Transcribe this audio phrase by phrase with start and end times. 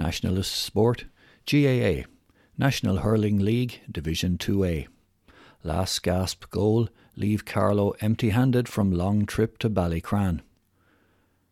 [0.00, 1.04] Nationalist Sport,
[1.44, 2.04] GAA,
[2.56, 4.86] National Hurling League, Division 2A.
[5.62, 10.40] Last gasp goal, leave Carlow empty handed from long trip to Ballycran.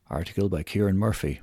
[0.09, 1.43] Article by Kieran Murphy.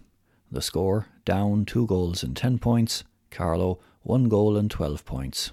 [0.51, 5.51] The score down two goals and 10 points, Carlow one goal and 12 points.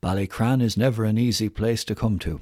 [0.00, 2.40] Ballycran is never an easy place to come to,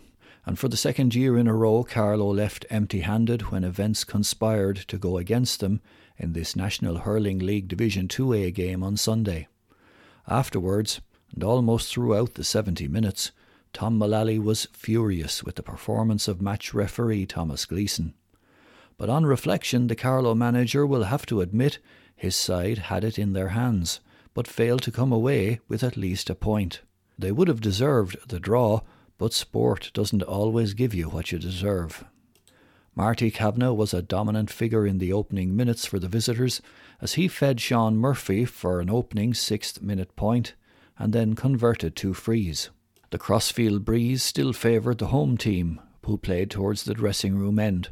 [0.50, 4.74] and for the second year in a row, Carlow left empty handed when events conspired
[4.88, 5.80] to go against them
[6.18, 9.46] in this National Hurling League Division 2A game on Sunday.
[10.26, 11.00] Afterwards,
[11.32, 13.30] and almost throughout the 70 minutes,
[13.72, 18.14] Tom Mullally was furious with the performance of match referee Thomas Gleeson.
[18.98, 21.78] But on reflection, the Carlow manager will have to admit
[22.16, 24.00] his side had it in their hands,
[24.34, 26.80] but failed to come away with at least a point.
[27.16, 28.80] They would have deserved the draw,
[29.20, 32.06] but sport doesn't always give you what you deserve.
[32.94, 36.62] Marty Kavanagh was a dominant figure in the opening minutes for the visitors
[37.02, 40.54] as he fed Sean Murphy for an opening sixth minute point
[40.98, 42.70] and then converted two frees.
[43.10, 47.90] The crossfield breeze still favoured the home team, who played towards the dressing room end,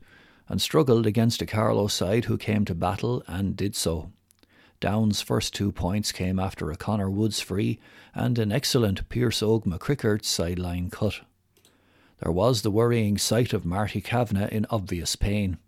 [0.48, 4.12] and struggled against a Carlow side who came to battle and did so.
[4.80, 7.80] Down's first two points came after a Connor Woods free
[8.14, 11.20] and an excellent Pearse Og McCrickard sideline cut.
[12.22, 15.58] There was the worrying sight of Marty Kavanagh in obvious pain.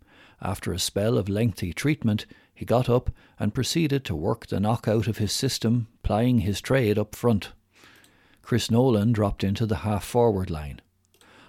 [0.41, 4.87] After a spell of lengthy treatment, he got up and proceeded to work the knock
[4.87, 7.51] out of his system, plying his trade up front.
[8.41, 10.81] Chris Nolan dropped into the half forward line.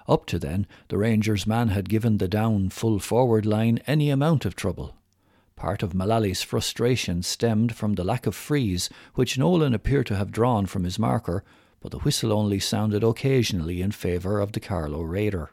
[0.08, 4.44] Up to then, the Rangers man had given the down full forward line any amount
[4.44, 4.96] of trouble.
[5.56, 10.32] Part of Mullally's frustration stemmed from the lack of frees, which Nolan appeared to have
[10.32, 11.44] drawn from his marker,
[11.80, 15.50] but the whistle only sounded occasionally in favour of the Carlow Raider.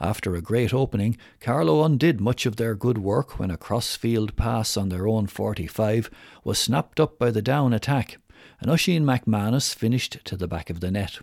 [0.00, 4.76] After a great opening, Carlow undid much of their good work when a cross-field pass
[4.76, 6.10] on their own 45
[6.42, 8.16] was snapped up by the down attack,
[8.60, 11.18] and Oisin McManus finished to the back of the net.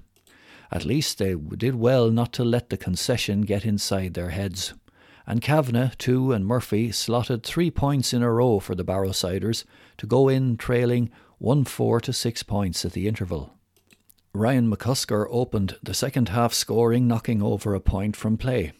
[0.71, 4.73] At least they did well not to let the concession get inside their heads.
[5.29, 9.65] And Kavanagh, too, and Murphy slotted three points in a row for the Barrowsiders
[9.97, 13.53] to go in trailing 1 4 to 6 points at the interval.
[14.33, 18.71] Ryan McCusker opened the second half scoring, knocking over a point from play.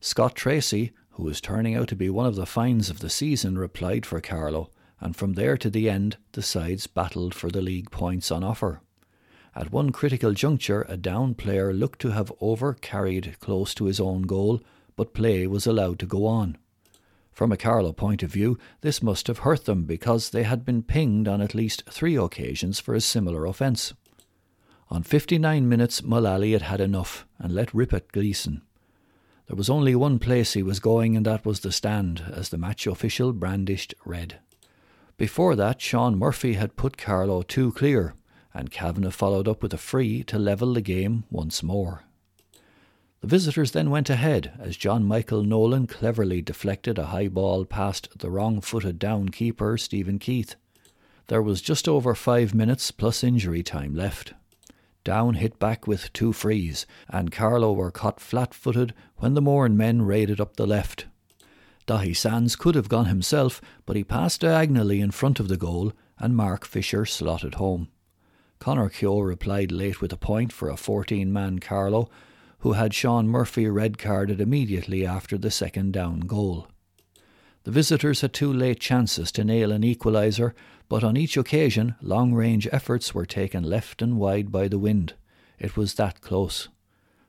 [0.00, 3.58] Scott Tracy, who was turning out to be one of the finds of the season,
[3.58, 7.90] replied for Carlow, and from there to the end, the sides battled for the league
[7.90, 8.80] points on offer.
[9.54, 14.00] At one critical juncture, a down player looked to have over carried close to his
[14.00, 14.62] own goal,
[14.96, 16.56] but play was allowed to go on.
[17.32, 20.82] From a Carlow point of view, this must have hurt them because they had been
[20.82, 23.94] pinged on at least three occasions for a similar offence.
[24.90, 28.60] On 59 minutes, Mullally had had enough and let rip at Gleeson.
[29.46, 32.58] There was only one place he was going, and that was the stand, as the
[32.58, 34.38] match official brandished red.
[35.16, 38.14] Before that, Sean Murphy had put Carlow two clear,
[38.52, 42.04] and Kavanagh followed up with a free to level the game once more.
[43.22, 48.08] The visitors then went ahead as John Michael Nolan cleverly deflected a high ball past
[48.18, 50.56] the wrong footed down keeper Stephen Keith.
[51.28, 54.34] There was just over five minutes plus injury time left.
[55.04, 59.76] Down hit back with two frees, and Carlow were caught flat footed when the Mourne
[59.76, 61.06] men raided up the left.
[61.86, 65.92] Daithí Sands could have gone himself, but he passed diagonally in front of the goal,
[66.18, 67.86] and Mark Fisher slotted home.
[68.58, 72.10] Conor Keogh replied late with a point for a 14 man Carlow,
[72.62, 76.68] who had Sean Murphy red carded immediately after the second down goal.
[77.64, 80.52] The visitors had two late chances to nail an equaliser,
[80.88, 85.14] but on each occasion long range efforts were taken left and wide by the wind.
[85.58, 86.68] It was that close.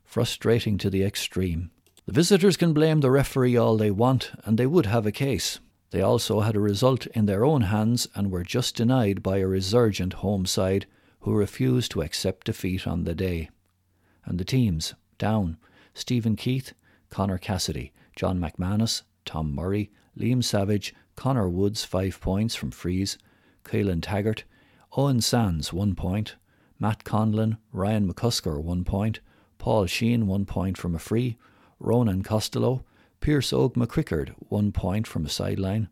[0.05, 1.71] Frustrating to the extreme.
[2.05, 5.59] The visitors can blame the referee all they want, and they would have a case.
[5.89, 9.47] They also had a result in their own hands and were just denied by a
[9.47, 10.85] resurgent home side
[11.21, 13.49] who refused to accept defeat on the day.
[14.25, 15.57] And the teams down.
[15.93, 16.73] Stephen Keith,
[17.09, 23.17] Connor Cassidy, John McManus, Tom Murray, Liam Savage, Connor Woods, five points from frees,
[23.63, 24.43] Caelan Taggart,
[24.95, 26.35] Owen Sands, one point,
[26.79, 29.19] Matt Conlon, Ryan McCusker, one point,
[29.57, 31.37] Paul Sheehan, one point from a free,
[31.79, 32.83] Ronan Costello,
[33.21, 35.87] Pearse Og McCrickard, one point from a sideline,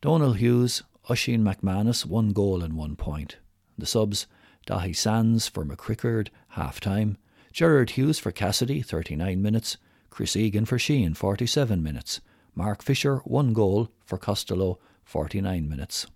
[0.00, 3.38] Donal Hughes, Oisin McManus, one goal and one point.
[3.76, 4.26] The subs
[4.66, 7.18] Daithí Sands for McCrickard, half time.
[7.52, 9.76] Gerard Hughes for Cassidy, 39 minutes.
[10.08, 12.20] Chris Egan for Sheehan, 47 minutes.
[12.54, 16.06] Mark Fisher, one goal for Costello, 49 minutes.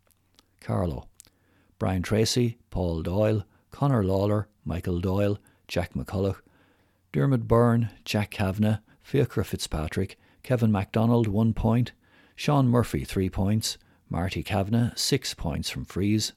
[0.60, 1.08] Carlow.
[1.78, 5.38] Brian Tracy, Paul Doyle, Connor Lawler, Michael Doyle,
[5.68, 6.40] Jack McCulloch,
[7.12, 11.92] Dermot Byrne, Jack Kavanagh, Fiachra Fitzpatrick, Kevin MacDonald, one point,
[12.36, 13.78] Sean Murphy, three points,
[14.08, 16.32] Marty Kavanagh, 6 points from frees.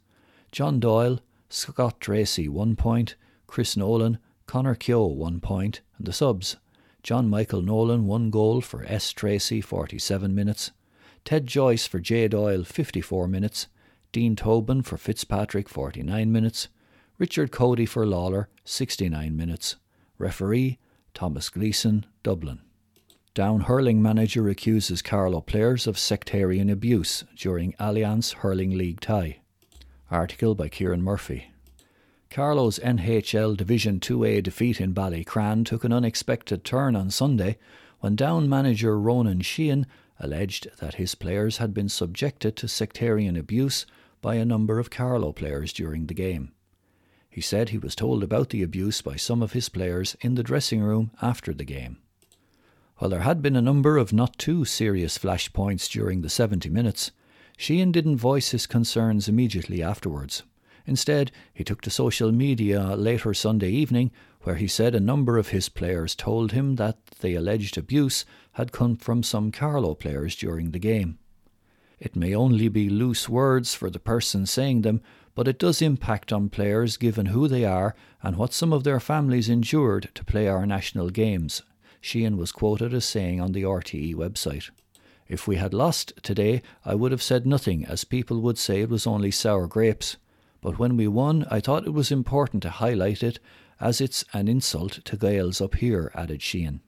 [0.52, 1.20] John Doyle,
[1.50, 3.16] Scott Tracy, 1 point.
[3.46, 4.18] Chris Nolan,
[4.48, 5.42] Connor Keogh, 1.
[5.46, 6.56] And the subs
[7.04, 9.12] John Michael Nolan, 1 goal for S.
[9.12, 10.72] Tracy, 47 minutes.
[11.26, 12.30] Ted Joyce for J.
[12.30, 13.68] Doyle, 54 minutes.
[14.14, 16.70] Dean Tobin for Fitzpatrick, 49 minutes.
[17.18, 19.76] Richard Cody for Lawler, 69 minutes.
[20.18, 20.80] Referee,
[21.14, 22.62] Thomas Gleeson, Dublin.
[23.34, 29.40] Down hurling manager accuses Carlow players of sectarian abuse during Allianz Hurling League tie.
[30.10, 31.52] Article by Kieran Murphy.
[32.30, 37.58] Carlow's NHL Division 2A defeat in Ballycran took an unexpected turn on Sunday
[38.00, 39.88] when Down manager Ronan Sheehan
[40.20, 43.86] alleged that his players had been subjected to sectarian abuse
[44.22, 46.52] by a number of Carlow players during the game.
[47.30, 50.44] He said he was told about the abuse by some of his players in the
[50.44, 51.98] dressing room after the game.
[52.98, 57.12] While there had been a number of not too serious flashpoints during the 70 minutes,
[57.58, 60.44] Sheehan didn't voice his concerns immediately afterwards.
[60.88, 64.10] Instead, he took to social media later Sunday evening,
[64.42, 68.72] where he said a number of his players told him that the alleged abuse had
[68.72, 71.20] come from some Carlow players during the game.
[72.00, 75.02] It may only be loose words for the person saying them,
[75.36, 77.94] but it does impact on players given who they are
[78.24, 81.62] and what some of their families endured to play our national games,
[82.02, 84.70] Sheehan was quoted as saying on the RTE website.
[85.28, 88.90] If we had lost today, I would have said nothing, as people would say it
[88.90, 90.16] was only sour grapes.
[90.62, 93.40] But when we won, I thought it was important to highlight it,
[93.80, 96.82] as it's an insult to Gaels up here, added Sheehan.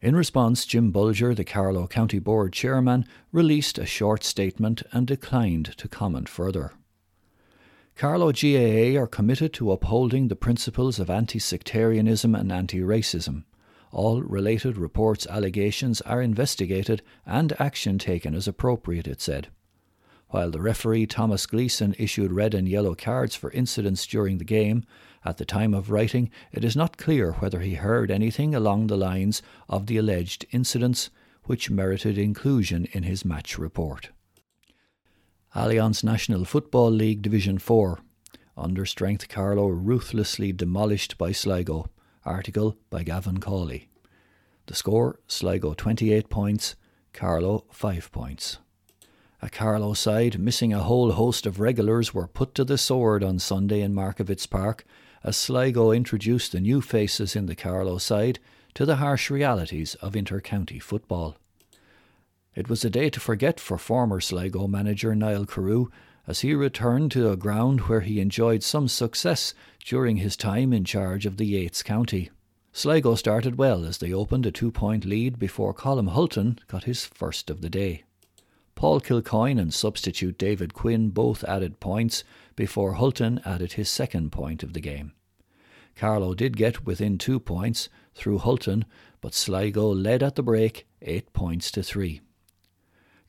[0.00, 5.76] In response, Jim Bulger, the Carlow County Board chairman, released a short statement and declined
[5.76, 6.72] to comment further.
[7.94, 13.44] Carlow GAA are committed to upholding the principles of anti sectarianism and anti racism.
[13.92, 19.48] All related reports allegations are investigated and action taken as appropriate, it said.
[20.32, 24.82] While the referee Thomas Gleeson issued red and yellow cards for incidents during the game,
[25.26, 28.96] at the time of writing it is not clear whether he heard anything along the
[28.96, 31.10] lines of the alleged incidents
[31.44, 34.08] which merited inclusion in his match report.
[35.54, 37.98] Allianz National Football League Division 4.
[38.56, 41.90] Understrength Carlow ruthlessly demolished by Sligo.
[42.24, 43.90] Article by Gavin Cawley.
[44.64, 46.74] The score Sligo 28 points,
[47.12, 48.60] Carlow 5 points.
[49.44, 53.40] A Carlow side missing a whole host of regulars were put to the sword on
[53.40, 54.84] Sunday in Markievicz Park
[55.24, 58.38] as Sligo introduced the new faces in the Carlow side
[58.74, 61.36] to the harsh realities of inter-county football.
[62.54, 65.88] It was a day to forget for former Sligo manager Niall Carew
[66.28, 69.54] as he returned to a ground where he enjoyed some success
[69.84, 72.30] during his time in charge of the Yeats County.
[72.72, 77.04] Sligo started well as they opened a two point lead before Colm Hulton got his
[77.04, 78.04] first of the day.
[78.74, 82.24] Paul Kilcoyne and substitute David Quinn both added points
[82.56, 85.12] before Hulton added his second point of the game.
[85.94, 88.84] Carlow did get within two points through Hulton,
[89.20, 92.20] but Sligo led at the break eight points to three.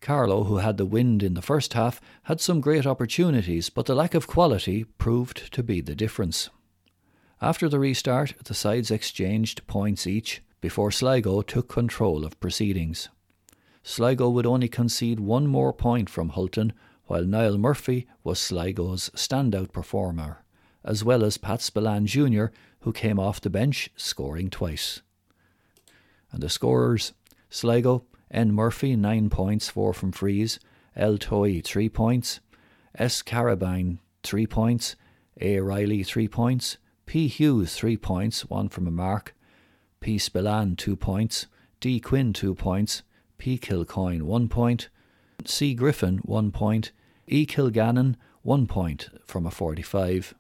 [0.02, 3.96] Carlow, who had the wind in the first half, had some great opportunities, but the
[3.96, 6.50] lack of quality proved to be the difference.
[7.42, 13.10] After the restart, the sides exchanged points each before Sligo took control of proceedings.
[13.84, 16.74] Sligo would only concede one more point from Hulton,
[17.06, 20.44] while Niall Murphy was Sligo's standout performer,
[20.84, 22.46] as well as Pat Spillane Jr.,
[22.82, 25.02] who came off the bench, scoring twice.
[26.32, 27.14] And the scorers
[27.50, 28.52] Sligo N.
[28.52, 30.60] Murphy, 9 points, 4 from frees.
[30.96, 31.18] L.
[31.20, 32.40] Toy, 3 points.
[32.96, 33.22] S.
[33.22, 34.96] Carrabine, 3 points.
[35.40, 35.60] A.
[35.60, 36.78] Riley, 3 points.
[37.06, 37.28] P.
[37.28, 39.36] Hughes, 3 points, 1 from a mark.
[40.00, 40.18] P.
[40.18, 41.46] Spillane, 2 points.
[41.80, 42.00] D.
[42.00, 43.04] Quinn, 2 points.
[43.44, 43.58] P.
[43.58, 44.88] Kilcoyne, 1 point.
[45.44, 45.74] C.
[45.74, 46.94] Griffin, 1 point.
[47.28, 47.46] E.
[47.46, 50.34] Kilgannon, 1 point from a 45.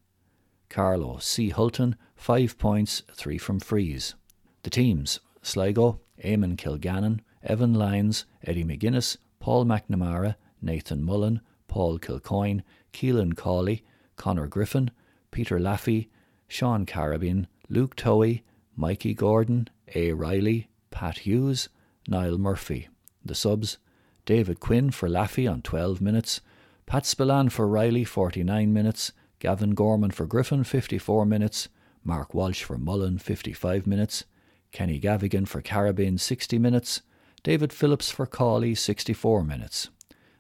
[0.70, 1.50] Carlow C.
[1.50, 4.16] Hulton, 5 points, 3 from frees.
[4.62, 12.62] The teams Sligo, Eamon Kilgannon, Evan Lyons, Eddie McGuinness, Paul McNamara, Nathan Mullen, Paul Kilcoyne,
[12.94, 13.84] Keelan Cawley,
[14.16, 14.92] Connor Griffin,
[15.30, 16.08] Peter Laffey,
[16.48, 18.44] Sean Carrabine, Luke Towey,
[18.78, 20.14] Mikey Gordon, A.
[20.14, 21.68] Riley, Pat Hughes,
[22.08, 22.88] Niall Murphy.
[23.26, 23.78] The subs
[24.26, 26.42] David Quinn for Laffey on 12 minutes,
[26.86, 31.70] Pat Spillane for Riley 49 minutes, Gavin Gorman for Griffin 54 minutes,
[32.04, 34.26] Mark Walsh for Mullen 55 minutes,
[34.72, 37.02] Kenny Gavigan for Carrabine 60 minutes,
[37.44, 39.90] David Phillips for Cawley, 64 minutes.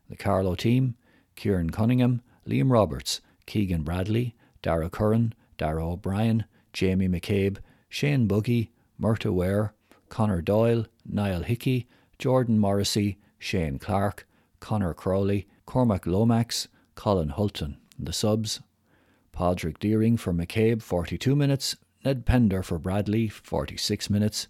[0.10, 0.96] The Carlow team,
[1.36, 7.58] Kieran Cunningham, Liam Roberts, Keegan Bradley, Dara Curran, Dara O'Brien, Jamie McCabe,
[7.90, 9.74] Shane Buggy, Murta Ware,
[10.10, 11.88] Connor Doyle, Niall Hickey,
[12.24, 14.25] Jordan Morrissey, Shane Clark,
[14.62, 17.75] Connor Crowley, Cormac Lomax, Colin Hulton.
[18.00, 18.62] The subs
[19.34, 21.75] Padraig Deering for McCabe, 42 minutes.
[22.06, 24.48] Ned Pender for Bradley, 46 minutes.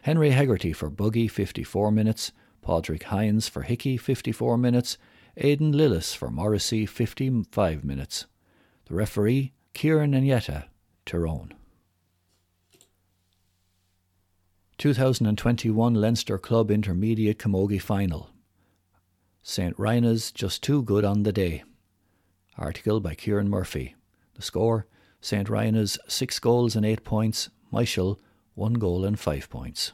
[0.00, 2.32] Henry Hegarty for Buggy, 54 minutes.
[2.62, 4.96] Padraig Hines for Hickey, 54 minutes.
[5.36, 8.24] Aidan Lillis for Morrissey, 55 minutes.
[8.86, 10.68] The referee, Kieran Anyetta,
[11.04, 11.52] Tyrone.
[14.80, 18.30] 2021 Leinster Club Intermediate Camogie Final.
[19.42, 19.76] St.
[19.76, 21.64] Rynagh's just too good on the day.
[22.56, 23.94] Article by Kieran Murphy.
[24.36, 24.86] The score
[25.20, 25.48] St.
[25.48, 28.22] Rynagh's 6 goals and 8 points, Michael
[28.54, 29.92] 1 goal and 5 points.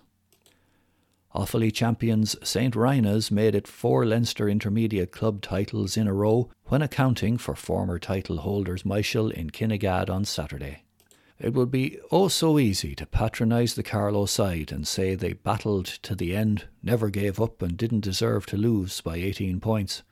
[1.35, 2.77] Offaly champions St.
[2.77, 7.99] Rynagh's made it four Leinster Intermediate Club titles in a row when accounting for former
[7.99, 10.86] title holders Michael in Kinnegad on Saturday.
[11.39, 15.85] It would be oh so easy to patronise the Carlow side and say they battled
[15.85, 20.03] to the end, never gave up, and didn't deserve to lose by 18 points.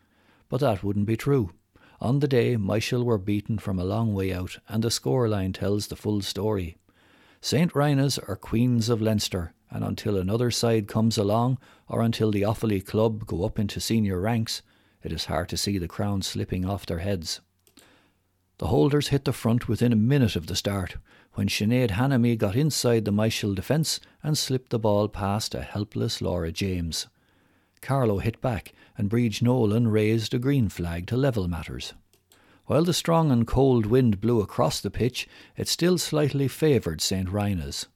[0.50, 1.50] But that wouldn't be true.
[1.98, 5.86] On the day, Michael were beaten from a long way out, and the scoreline tells
[5.86, 6.76] the full story.
[7.40, 7.72] St.
[7.72, 12.84] Rynagh's are queens of Leinster, and until another side comes along, or until the Offaly
[12.84, 14.60] club go up into senior ranks,
[15.02, 17.40] it is hard to see the crown slipping off their heads.
[18.58, 20.96] The holders hit the front within a minute of the start,
[21.32, 26.22] when Sinead Hannamy got inside the Michael defence and slipped the ball past a helpless
[26.22, 27.08] Laura James.
[27.80, 31.94] Carlow hit back, and Breege Nolan raised a green flag to level matters.
[32.66, 37.28] While the strong and cold wind blew across the pitch, it still slightly favoured St.
[37.28, 37.88] Rynagh's.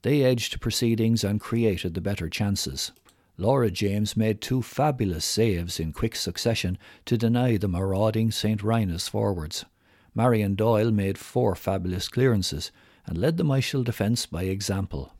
[0.00, 2.90] They edged proceedings and created the better chances.
[3.36, 8.62] Laura James made two fabulous saves in quick succession to deny the marauding St.
[8.62, 9.66] Rynagh's forwards.
[10.14, 12.70] Marion Doyle made four fabulous clearances
[13.04, 15.12] and led the Michael defence by example.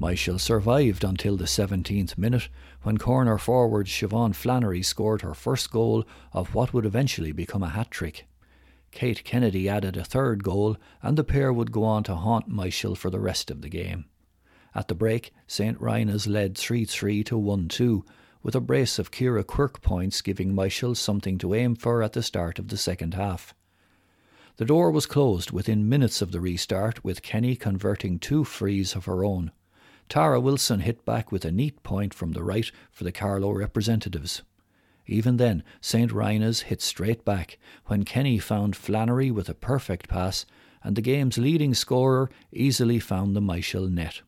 [0.00, 2.48] Michael survived until the 17th minute
[2.82, 7.68] when corner forward Siobhan Flannery scored her first goal of what would eventually become a
[7.68, 8.26] hat trick.
[8.90, 12.94] Kate Kennedy added a third goal, and the pair would go on to haunt Michael
[12.94, 14.06] for the rest of the game.
[14.74, 15.78] At the break, St.
[15.80, 18.04] Rynagh's led 3 3 to 1 2,
[18.42, 22.22] with a brace of Kira Quirk points giving Michael something to aim for at the
[22.22, 23.54] start of the second half.
[24.58, 29.04] The door was closed within minutes of the restart, with Kenny converting two frees of
[29.04, 29.52] her own.
[30.08, 34.42] Tara Wilson hit back with a neat point from the right for the Carlow representatives.
[35.06, 36.10] Even then, St.
[36.10, 40.44] Rynagh's hit straight back when Kenny found Flannery with a perfect pass,
[40.82, 44.22] and the game's leading scorer easily found the Michael net.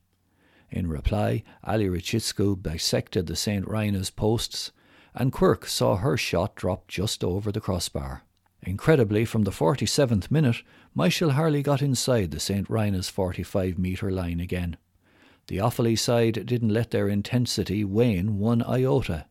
[0.71, 3.67] In reply, Ali Rachitsku bisected the St.
[3.67, 4.71] Rynagh's posts,
[5.13, 8.23] and Quirk saw her shot drop just over the crossbar.
[8.63, 10.63] Incredibly, from the 47th minute,
[10.95, 12.69] Michael Harley got inside the St.
[12.69, 14.77] Rynagh's 45 metre line again.
[15.47, 19.27] The Offaly side didn't let their intensity wane one iota.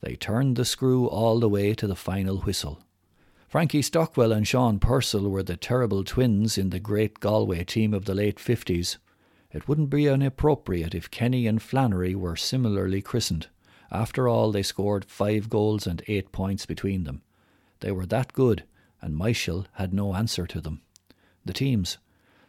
[0.00, 2.80] They turned the screw all the way to the final whistle.
[3.48, 8.04] Frankie Stockwell and Sean Purcell were the terrible twins in the great Galway team of
[8.04, 8.98] the late 50s.
[9.50, 13.48] It wouldn't be inappropriate if Kenny and Flannery were similarly christened.
[13.90, 17.22] After all, they scored five goals and eight points between them.
[17.80, 18.64] They were that good,
[19.00, 20.80] and Michael had no answer to them.
[21.44, 21.98] The teams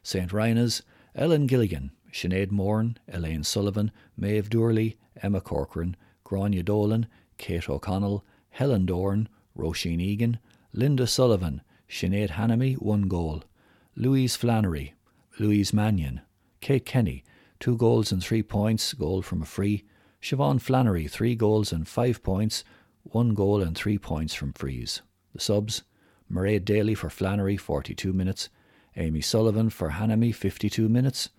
[0.02, 0.32] St.
[0.32, 0.82] Rynagh's,
[1.16, 7.08] Ellen Gilligan, Sinead Morn, Elaine Sullivan, Maeve Dourley, Emma Corcoran, Grania Dolan,
[7.38, 10.40] Kate O'Connell, Helen Dorn, Roisin Egan,
[10.74, 13.44] Linda Sullivan, Sinead Hannamy, one goal,
[13.96, 14.94] Louise Flannery,
[15.40, 16.22] Louise Mannion,
[16.62, 17.24] Kate Kenny,
[17.60, 19.84] two goals and three points, goal from a free,
[20.22, 22.64] Siobhan Flannery, three goals and five points,
[23.04, 25.02] one goal and three points from frees.
[25.34, 25.84] The subs
[26.32, 28.50] Mairead Daly for Flannery, 42 minutes,
[28.96, 31.30] Amy Sullivan for Hannamy, 52 minutes,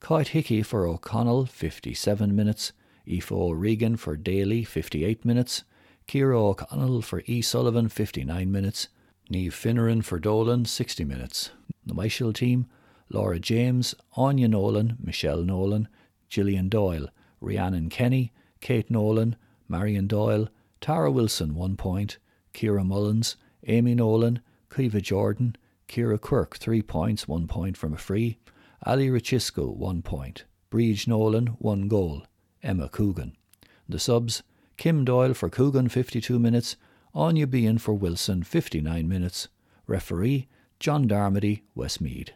[0.00, 2.72] Kate Hickey for O'Connell, 57 minutes.
[3.08, 5.64] Aoife O'Regan for Daly, 58 minutes.
[6.06, 7.42] Kira O'Connell for E.
[7.42, 8.88] Sullivan, 59 minutes.
[9.28, 11.50] Neve Finneran for Dolan, 60 minutes.
[11.84, 12.66] The Michael team,
[13.10, 15.88] Laura James, Anya Nolan, Michelle Nolan,
[16.28, 17.08] Gillian Doyle,
[17.40, 19.36] Rhiannon Kenny, Kate Nolan,
[19.68, 20.48] Marion Doyle,
[20.80, 22.18] Tara Wilson, 1 point,
[22.58, 23.36] Kira Mullins,
[23.68, 25.54] Amy Nolan, Kiva Jordan,
[25.86, 28.38] Kira Quirk, 3 points, 1 point from a free,
[28.84, 30.42] Ali Rachitsku, one point.
[30.68, 32.24] Breege Nolan, one goal.
[32.60, 33.36] Emma Coogan.
[33.88, 34.42] The subs
[34.76, 36.74] Kim Doyle for Coogan, 52 minutes.
[37.14, 39.46] Anya Bean for Wilson, 59 minutes.
[39.86, 40.48] Referee
[40.80, 42.32] John Darmody, Westmeath.